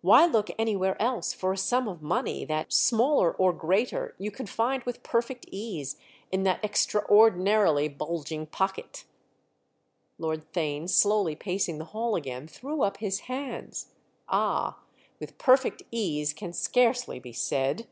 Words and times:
Why 0.00 0.24
look 0.24 0.50
anywhere 0.58 0.96
else 1.02 1.34
for 1.34 1.52
a 1.52 1.58
sum 1.58 1.86
of 1.86 2.00
money 2.00 2.46
that—smaller 2.46 3.34
or 3.36 3.52
greater—you 3.52 4.30
can 4.30 4.46
find 4.46 4.82
with 4.84 5.02
perfect 5.02 5.44
ease 5.50 5.98
in 6.32 6.44
that 6.44 6.64
extraordinarily 6.64 7.86
bulging 7.88 8.46
pocket?" 8.46 9.04
Lord 10.16 10.50
Theign, 10.54 10.88
slowly 10.88 11.36
pacing 11.36 11.76
the 11.76 11.84
hall 11.92 12.16
again, 12.16 12.48
threw 12.48 12.80
up 12.80 12.96
his 12.96 13.18
hands. 13.28 13.92
"Ah, 14.30 14.80
with 15.20 15.36
'perfect 15.36 15.82
ease' 15.90 16.32
can 16.32 16.54
scarcely 16.54 17.18
be 17.20 17.34
said!" 17.34 17.86